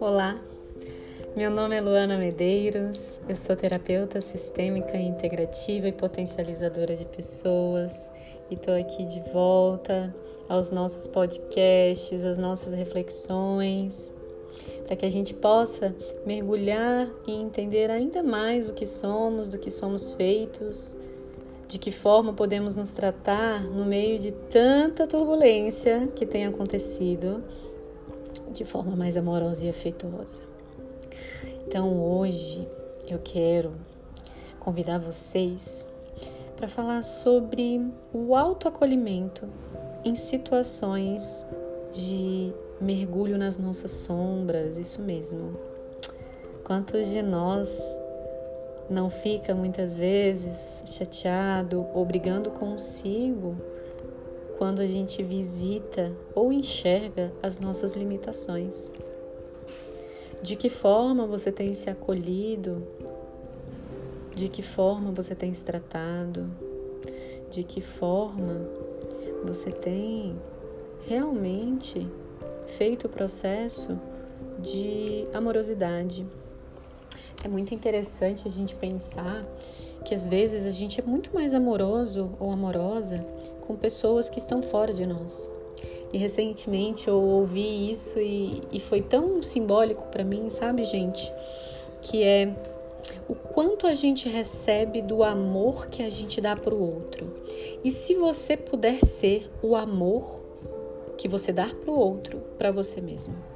Olá, 0.00 0.40
meu 1.36 1.50
nome 1.50 1.76
é 1.76 1.80
Luana 1.82 2.16
Medeiros, 2.16 3.18
eu 3.28 3.36
sou 3.36 3.54
terapeuta 3.54 4.22
sistêmica 4.22 4.96
integrativa 4.96 5.88
e 5.88 5.92
potencializadora 5.92 6.96
de 6.96 7.04
pessoas 7.04 8.10
e 8.50 8.54
estou 8.54 8.74
aqui 8.74 9.04
de 9.04 9.20
volta 9.32 10.14
aos 10.48 10.70
nossos 10.70 11.06
podcasts, 11.06 12.24
às 12.24 12.38
nossas 12.38 12.72
reflexões, 12.72 14.14
para 14.86 14.96
que 14.96 15.04
a 15.04 15.10
gente 15.10 15.34
possa 15.34 15.94
mergulhar 16.24 17.10
e 17.26 17.32
entender 17.32 17.90
ainda 17.90 18.22
mais 18.22 18.70
o 18.70 18.72
que 18.72 18.86
somos, 18.86 19.48
do 19.48 19.58
que 19.58 19.70
somos 19.70 20.14
feitos, 20.14 20.96
de 21.68 21.78
que 21.78 21.90
forma 21.90 22.32
podemos 22.32 22.76
nos 22.76 22.92
tratar 22.92 23.62
no 23.62 23.84
meio 23.84 24.18
de 24.18 24.32
tanta 24.32 25.06
turbulência 25.06 26.08
que 26.14 26.24
tem 26.24 26.46
acontecido 26.46 27.42
de 28.52 28.64
forma 28.64 28.94
mais 28.94 29.16
amorosa 29.16 29.66
e 29.66 29.68
afetuosa. 29.68 30.42
Então 31.66 32.00
hoje 32.00 32.66
eu 33.08 33.18
quero 33.18 33.72
convidar 34.60 34.98
vocês 34.98 35.86
para 36.56 36.68
falar 36.68 37.02
sobre 37.02 37.84
o 38.12 38.34
autoacolhimento 38.34 39.48
em 40.04 40.14
situações 40.14 41.46
de 41.92 42.52
mergulho 42.80 43.36
nas 43.36 43.58
nossas 43.58 43.90
sombras, 43.90 44.78
isso 44.78 45.00
mesmo. 45.02 45.58
Quantos 46.64 47.08
de 47.08 47.22
nós 47.22 47.96
não 48.88 49.10
fica 49.10 49.54
muitas 49.54 49.96
vezes 49.96 50.82
chateado 50.86 51.86
ou 51.92 52.04
brigando 52.04 52.50
consigo 52.50 53.56
quando 54.58 54.80
a 54.80 54.86
gente 54.86 55.22
visita 55.22 56.12
ou 56.34 56.52
enxerga 56.52 57.32
as 57.42 57.58
nossas 57.58 57.94
limitações. 57.94 58.90
De 60.42 60.54
que 60.54 60.68
forma 60.68 61.26
você 61.26 61.50
tem 61.50 61.74
se 61.74 61.90
acolhido? 61.90 62.86
De 64.34 64.48
que 64.48 64.62
forma 64.62 65.10
você 65.10 65.34
tem 65.34 65.52
se 65.52 65.64
tratado? 65.64 66.48
De 67.50 67.64
que 67.64 67.80
forma 67.80 68.68
você 69.44 69.70
tem 69.70 70.36
realmente 71.06 72.06
feito 72.66 73.06
o 73.06 73.10
processo 73.10 73.98
de 74.58 75.26
amorosidade? 75.32 76.26
É 77.46 77.48
muito 77.48 77.72
interessante 77.72 78.48
a 78.48 78.50
gente 78.50 78.74
pensar 78.74 79.46
que 80.04 80.12
às 80.16 80.26
vezes 80.26 80.66
a 80.66 80.72
gente 80.72 81.00
é 81.00 81.04
muito 81.04 81.32
mais 81.32 81.54
amoroso 81.54 82.32
ou 82.40 82.50
amorosa 82.50 83.24
com 83.64 83.76
pessoas 83.76 84.28
que 84.28 84.40
estão 84.40 84.60
fora 84.60 84.92
de 84.92 85.06
nós. 85.06 85.48
E 86.12 86.18
recentemente 86.18 87.06
eu 87.06 87.14
ouvi 87.14 87.88
isso 87.88 88.18
e, 88.18 88.60
e 88.72 88.80
foi 88.80 89.00
tão 89.00 89.40
simbólico 89.44 90.08
para 90.08 90.24
mim, 90.24 90.50
sabe, 90.50 90.84
gente? 90.84 91.32
Que 92.02 92.24
é 92.24 92.52
o 93.28 93.36
quanto 93.36 93.86
a 93.86 93.94
gente 93.94 94.28
recebe 94.28 95.00
do 95.00 95.22
amor 95.22 95.86
que 95.86 96.02
a 96.02 96.10
gente 96.10 96.40
dá 96.40 96.56
para 96.56 96.74
o 96.74 96.82
outro. 96.82 97.32
E 97.84 97.92
se 97.92 98.16
você 98.16 98.56
puder 98.56 98.96
ser 99.04 99.48
o 99.62 99.76
amor 99.76 100.40
que 101.16 101.28
você 101.28 101.52
dá 101.52 101.68
para 101.68 101.92
o 101.92 101.96
outro, 101.96 102.40
para 102.58 102.72
você 102.72 103.00
mesmo. 103.00 103.55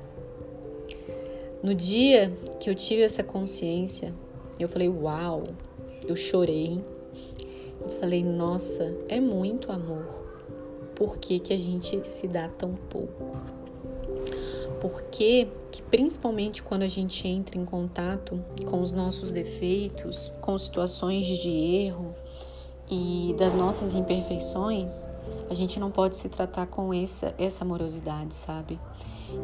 No 1.63 1.75
dia 1.75 2.33
que 2.59 2.71
eu 2.71 2.75
tive 2.75 3.03
essa 3.03 3.23
consciência, 3.23 4.15
eu 4.59 4.69
falei: 4.69 4.89
Uau! 4.89 5.45
Eu 6.07 6.17
chorei, 6.17 6.83
e 7.87 7.91
falei: 7.99 8.25
nossa, 8.25 8.95
é 9.09 9.21
muito 9.21 9.73
amor. 9.73 10.07
Por 10.95 11.19
que, 11.19 11.39
que 11.39 11.53
a 11.53 11.59
gente 11.59 12.07
se 12.07 12.29
dá 12.29 12.49
tão 12.49 12.75
pouco? 12.75 13.39
Porque 14.81 15.49
que 15.71 15.83
principalmente 15.83 16.63
quando 16.63 16.83
a 16.83 16.89
gente 16.89 17.27
entra 17.29 17.59
em 17.59 17.65
contato 17.65 18.43
com 18.69 18.81
os 18.81 18.93
nossos 18.93 19.31
defeitos, 19.31 20.33
com 20.41 20.57
situações 20.59 21.27
de 21.27 21.51
erro 21.51 22.15
e 22.91 23.35
das 23.39 23.55
nossas 23.55 23.95
imperfeições, 23.95 25.07
a 25.49 25.55
gente 25.55 25.79
não 25.79 25.91
pode 25.91 26.17
se 26.17 26.29
tratar 26.29 26.67
com 26.67 26.93
essa, 26.93 27.35
essa 27.39 27.65
amorosidade, 27.65 28.35
sabe? 28.35 28.81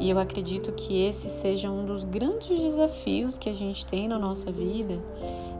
E 0.01 0.11
eu 0.11 0.19
acredito 0.19 0.73
que 0.73 1.01
esse 1.03 1.31
seja 1.31 1.71
um 1.71 1.87
dos 1.87 2.05
grandes 2.05 2.61
desafios 2.61 3.39
que 3.39 3.49
a 3.49 3.55
gente 3.55 3.87
tem 3.87 4.09
na 4.09 4.19
nossa 4.19 4.51
vida 4.51 5.01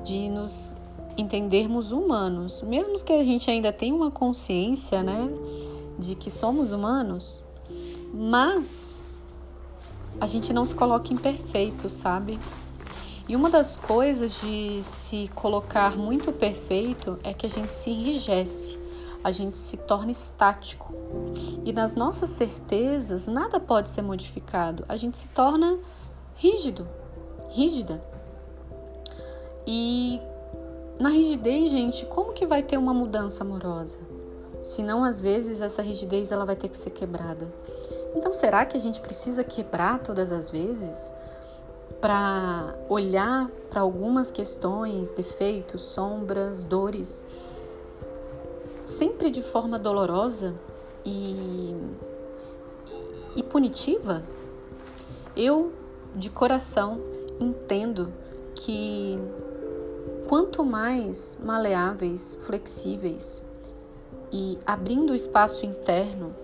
de 0.05 0.29
nos 0.29 0.75
entendermos 1.17 1.93
humanos, 1.93 2.61
mesmo 2.63 3.03
que 3.03 3.13
a 3.13 3.23
gente 3.23 3.51
ainda 3.51 3.73
tenha 3.73 3.95
uma 3.95 4.11
consciência, 4.11 5.03
né, 5.03 5.31
de 5.99 6.15
que 6.15 6.31
somos 6.31 6.73
humanos, 6.73 7.43
mas 8.13 8.99
a 10.21 10.27
gente 10.27 10.53
não 10.53 10.67
se 10.67 10.75
coloca 10.75 11.13
imperfeito, 11.13 11.89
sabe? 11.89 12.39
E 13.29 13.35
uma 13.35 13.51
das 13.51 13.77
coisas 13.77 14.41
de 14.41 14.81
se 14.85 15.29
colocar 15.35 15.97
muito 15.97 16.33
perfeito 16.33 17.19
é 17.25 17.35
que 17.35 17.45
a 17.45 17.51
gente 17.51 17.73
se 17.73 17.91
enrijece, 17.91 18.79
a 19.25 19.33
gente 19.33 19.59
se 19.59 19.77
torna 19.79 20.13
estático. 20.13 20.95
E 21.65 21.73
nas 21.73 21.95
nossas 21.95 22.31
certezas, 22.31 23.27
nada 23.27 23.59
pode 23.59 23.89
ser 23.89 24.03
modificado, 24.03 24.85
a 24.89 24.95
gente 24.95 25.19
se 25.19 25.27
torna 25.29 25.77
rígido, 26.37 26.87
rígida. 27.51 28.01
E 29.67 30.21
na 31.01 31.09
rigidez, 31.09 31.71
gente, 31.71 32.07
como 32.07 32.33
que 32.33 32.47
vai 32.47 32.63
ter 32.63 32.77
uma 32.77 32.95
mudança 32.95 33.43
amorosa? 33.43 33.99
Se 34.63 34.85
não, 34.85 35.03
às 35.03 35.21
vezes 35.21 35.61
essa 35.61 35.83
rigidez 35.83 36.31
ela 36.31 36.45
vai 36.45 36.55
ter 36.55 36.69
que 36.69 36.79
ser 36.79 36.91
quebrada. 36.91 37.53
Então, 38.15 38.33
será 38.33 38.65
que 38.65 38.77
a 38.77 38.81
gente 38.81 39.01
precisa 39.01 39.43
quebrar 39.43 39.99
todas 39.99 40.31
as 40.31 40.49
vezes 40.49 41.13
para 42.01 42.75
olhar 42.89 43.49
para 43.71 43.81
algumas 43.81 44.31
questões, 44.31 45.11
defeitos, 45.13 45.83
sombras, 45.83 46.65
dores, 46.65 47.27
sempre 48.85 49.31
de 49.31 49.43
forma 49.43 49.79
dolorosa 49.79 50.55
e, 51.05 51.75
e 53.35 53.43
punitiva? 53.43 54.23
Eu, 55.37 55.73
de 56.15 56.31
coração, 56.31 57.01
entendo 57.39 58.13
que 58.55 59.19
quanto 60.29 60.65
mais 60.65 61.39
maleáveis, 61.43 62.37
flexíveis 62.41 63.45
e 64.33 64.59
abrindo 64.67 65.11
o 65.11 65.15
espaço 65.15 65.65
interno 65.65 66.35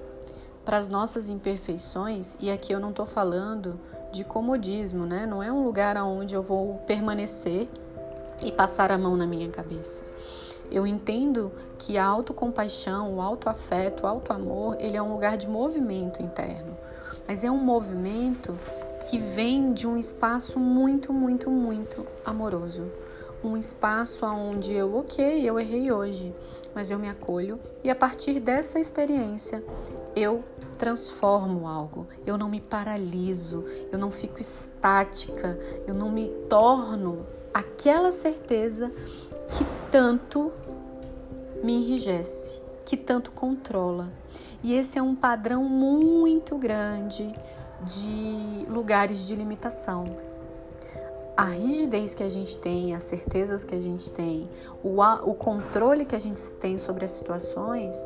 para 0.65 0.79
as 0.79 0.87
nossas 0.89 1.29
imperfeições, 1.29 2.37
e 2.41 2.51
aqui 2.51 2.73
eu 2.73 2.79
não 2.79 2.91
estou 2.91 3.07
falando 3.07 3.79
de 4.13 4.25
comodismo, 4.25 5.07
né? 5.07 5.27
Não 5.27 5.43
é 5.43 5.51
um 5.51 5.65
lugar 5.65 5.97
onde 5.97 6.35
eu 6.35 6.43
vou 6.43 6.75
permanecer 6.87 7.69
e 8.45 8.53
passar 8.53 8.93
a 8.93 8.99
mão 8.99 9.17
na 9.17 9.27
minha 9.27 9.49
cabeça. 9.49 10.03
Eu 10.71 10.87
entendo 10.87 11.51
que 11.79 11.99
a 11.99 12.05
autocompaixão, 12.05 13.17
o 13.17 13.21
autoafeto, 13.21 14.05
o 14.05 14.07
autoamor, 14.07 14.77
ele 14.79 14.97
é 14.97 15.03
um 15.03 15.13
lugar 15.13 15.37
de 15.37 15.49
movimento 15.49 16.23
interno, 16.23 16.77
mas 17.27 17.43
é 17.43 17.51
um 17.51 17.59
movimento 17.59 18.59
que 19.11 19.19
vem 19.19 19.73
de 19.73 19.87
um 19.87 19.97
espaço 19.97 20.61
muito, 20.61 21.13
muito, 21.13 21.51
muito 21.51 22.07
amoroso 22.25 22.91
um 23.45 23.57
espaço 23.57 24.25
onde 24.25 24.73
eu, 24.73 24.97
ok, 24.97 25.49
eu 25.49 25.59
errei 25.59 25.91
hoje, 25.91 26.35
mas 26.75 26.91
eu 26.91 26.99
me 26.99 27.09
acolho 27.09 27.59
e 27.83 27.91
a 27.91 27.95
partir 27.95 28.39
dessa 28.39 28.79
experiência 28.79 29.63
eu 30.15 30.45
transformo 30.83 31.69
algo, 31.69 32.09
eu 32.27 32.37
não 32.37 32.49
me 32.49 32.61
paraliso, 32.61 33.65
eu 33.93 33.97
não 33.97 34.11
fico 34.11 34.41
estática, 34.41 35.57
eu 35.87 35.95
não 35.95 36.11
me 36.11 36.27
torno 36.49 37.25
aquela 37.55 38.11
certeza 38.11 38.91
que 39.53 39.65
tanto 39.93 40.51
me 41.63 41.75
enrijece, 41.75 42.61
que 42.85 42.97
tanto 42.97 43.31
controla. 43.31 44.13
E 44.61 44.75
esse 44.75 44.99
é 44.99 45.03
um 45.03 45.15
padrão 45.15 45.63
muito 45.63 46.59
grande 46.59 47.33
de 47.83 48.67
lugares 48.69 49.25
de 49.25 49.37
limitação 49.37 50.05
a 51.37 51.45
rigidez 51.45 52.15
que 52.15 52.23
a 52.23 52.29
gente 52.29 52.59
tem, 52.59 52.95
as 52.95 53.05
certezas 53.05 53.65
que 53.65 53.75
a 53.75 53.81
gente 53.81 54.13
tem, 54.13 54.51
o, 54.83 55.01
o 55.01 55.35
controle 55.35 56.05
que 56.05 56.15
a 56.15 56.19
gente 56.19 56.43
tem 56.61 56.79
sobre 56.79 57.05
as 57.07 57.13
situações, 57.13 57.97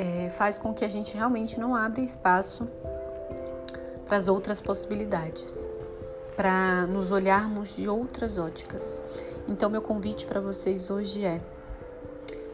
é, 0.00 0.30
faz 0.30 0.56
com 0.56 0.72
que 0.72 0.82
a 0.82 0.88
gente 0.88 1.14
realmente 1.14 1.60
não 1.60 1.76
abra 1.76 2.00
espaço 2.00 2.66
para 4.06 4.16
as 4.16 4.28
outras 4.28 4.58
possibilidades, 4.58 5.68
para 6.34 6.86
nos 6.86 7.12
olharmos 7.12 7.76
de 7.76 7.86
outras 7.86 8.38
óticas. 8.38 9.02
Então, 9.46 9.68
meu 9.68 9.82
convite 9.82 10.26
para 10.26 10.40
vocês 10.40 10.90
hoje 10.90 11.22
é: 11.22 11.42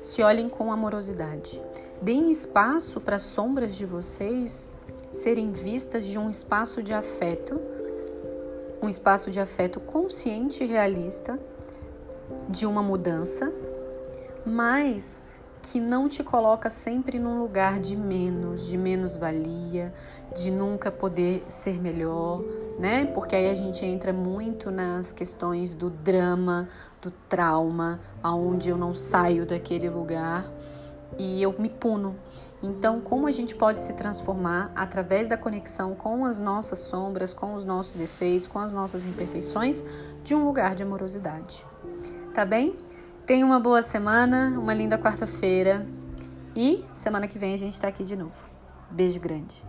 se 0.03 0.21
olhem 0.23 0.49
com 0.49 0.73
amorosidade, 0.73 1.63
deem 2.03 2.33
espaço 2.33 3.01
para 3.01 3.15
as 3.15 3.23
sombras 3.23 3.77
de 3.77 3.87
vocês 3.87 4.69
serem 5.13 5.53
vistas 5.53 6.05
de 6.05 6.19
um 6.19 6.29
espaço 6.29 6.83
de 6.83 6.93
afeto 6.93 7.61
um 8.83 8.89
espaço 8.89 9.31
de 9.31 9.41
afeto 9.41 9.81
consciente 9.81 10.63
e 10.63 10.67
realista 10.67 11.39
de 12.49 12.67
uma 12.67 12.83
mudança, 12.83 13.53
mas 14.45 15.25
que 15.67 15.81
não 15.81 16.09
te 16.09 16.23
coloca 16.23 16.71
sempre 16.71 17.19
num 17.19 17.41
lugar 17.41 17.81
de 17.81 17.97
menos, 17.97 18.65
de 18.67 18.79
menos 18.79 19.17
valia, 19.17 19.93
de 20.35 20.49
nunca 20.49 20.93
poder 20.93 21.43
ser 21.49 21.81
melhor, 21.81 22.41
né? 22.79 23.05
Porque 23.07 23.35
aí 23.35 23.51
a 23.51 23.55
gente 23.55 23.85
entra 23.85 24.13
muito 24.13 24.71
nas 24.71 25.11
questões 25.11 25.75
do 25.75 25.91
drama, 25.91 26.69
do 27.03 27.11
trauma, 27.11 28.01
aonde 28.23 28.69
eu 28.69 28.77
não 28.77 28.95
saio 28.95 29.45
daquele 29.45 29.91
lugar 29.91 30.49
e 31.19 31.43
eu 31.43 31.53
me 31.59 31.69
puno. 31.69 32.15
Então, 32.63 33.01
como 33.01 33.27
a 33.27 33.33
gente 33.33 33.55
pode 33.57 33.83
se 33.83 33.93
transformar 33.95 34.71
através 34.77 35.27
da 35.27 35.37
conexão 35.37 35.97
com 35.97 36.25
as 36.25 36.39
nossas 36.39 36.79
sombras, 36.79 37.35
com 37.35 37.55
os 37.55 37.65
nossos 37.65 37.95
defeitos, 37.95 38.47
com 38.47 38.61
as 38.61 38.73
nossas 38.73 39.05
imperfeições, 39.05 39.85
de 40.23 40.33
um 40.33 40.45
lugar 40.45 40.77
de 40.77 40.85
amorosidade. 40.85 41.65
Tá 42.33 42.45
bem? 42.45 42.86
Tenha 43.27 43.45
uma 43.45 43.59
boa 43.59 43.83
semana, 43.83 44.57
uma 44.57 44.73
linda 44.73 44.97
quarta-feira 44.97 45.85
e 46.55 46.85
semana 46.95 47.27
que 47.27 47.37
vem 47.37 47.55
a 47.55 47.57
gente 47.57 47.73
está 47.73 47.89
aqui 47.89 48.05
de 48.05 48.15
novo. 48.15 48.33
Beijo 48.89 49.19
grande. 49.19 49.65